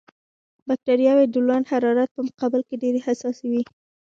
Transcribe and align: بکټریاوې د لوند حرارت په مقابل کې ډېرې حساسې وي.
بکټریاوې 0.67 1.25
د 1.29 1.35
لوند 1.45 1.65
حرارت 1.71 2.09
په 2.13 2.21
مقابل 2.27 2.61
کې 2.67 2.75
ډېرې 2.83 2.99
حساسې 3.07 3.45
وي. 3.51 3.63